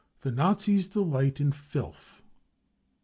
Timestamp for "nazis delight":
0.31-1.39